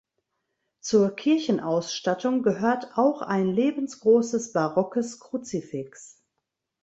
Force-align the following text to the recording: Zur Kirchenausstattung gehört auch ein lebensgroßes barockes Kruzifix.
Zur 0.79 1.15
Kirchenausstattung 1.15 2.41
gehört 2.41 2.97
auch 2.97 3.21
ein 3.21 3.49
lebensgroßes 3.53 4.51
barockes 4.51 5.19
Kruzifix. 5.19 6.23